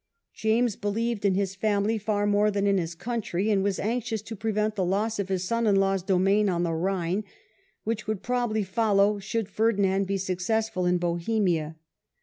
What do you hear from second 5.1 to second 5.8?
of his son in